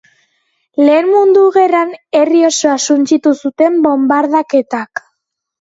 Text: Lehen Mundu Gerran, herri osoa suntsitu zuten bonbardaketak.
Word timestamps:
Lehen 0.87 1.11
Mundu 1.15 1.43
Gerran, 1.57 1.91
herri 2.21 2.41
osoa 2.49 2.79
suntsitu 2.87 3.37
zuten 3.45 3.79
bonbardaketak. 3.87 5.07